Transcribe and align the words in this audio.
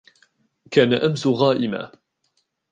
كان 0.71 0.93
أمس 0.93 1.27
غائما. 1.27 1.91